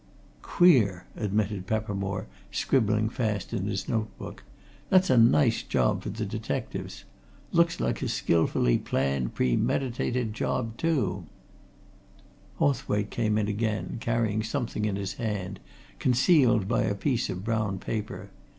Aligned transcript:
"Queer!" 0.41 1.05
admitted 1.15 1.67
Peppermore, 1.67 2.25
scribbling 2.51 3.07
fast 3.07 3.53
in 3.53 3.67
his 3.67 3.87
note 3.87 4.09
book. 4.17 4.43
"That's 4.89 5.11
a 5.11 5.15
nice 5.19 5.61
job 5.61 6.01
for 6.01 6.09
the 6.09 6.25
detectives. 6.25 7.03
Looks 7.51 7.79
like 7.79 8.01
a 8.01 8.07
skilfully 8.07 8.79
planned, 8.79 9.35
premeditated 9.35 10.33
job 10.33 10.75
too" 10.77 11.27
Hawthwaite 12.57 13.11
came 13.11 13.37
in 13.37 13.47
again, 13.47 13.97
carrying 13.99 14.41
something 14.41 14.85
in 14.85 14.95
his 14.95 15.13
hand, 15.21 15.59
concealed 15.99 16.67
by 16.67 16.81
a 16.81 16.95
piece 16.95 17.29
of 17.29 17.43
brown 17.43 17.77
paper. 17.77 18.31